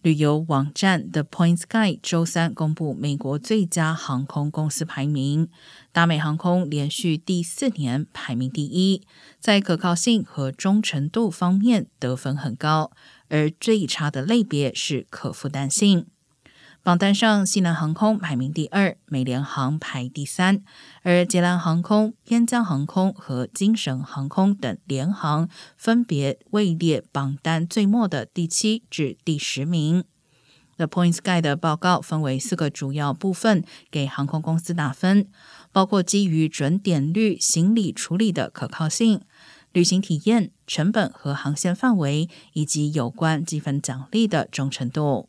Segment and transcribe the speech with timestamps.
[0.00, 5.48] 旅游网站 The Points Guy 周三公布美国最佳航空公司排名，
[5.90, 9.02] 达美航空连续第四年排名第一，
[9.40, 12.92] 在可靠性和忠诚度方面得分很高，
[13.28, 16.06] 而最差的类别是可负担性。
[16.82, 20.62] 榜单上，西南航空排名第二，美联航排第三，
[21.02, 30.04] 而捷兰航空、边疆航空和京神航空等联航分别位列榜单最末的第七至第十名。
[30.76, 35.28] The Points Guide 的报告分为四个主要部分，给航空公司打分，
[35.72, 39.20] 包括基于准点率行李处理的可靠性、
[39.72, 45.27] 旅行体验、成本和航线范围，以及有关积分奖励的忠诚度。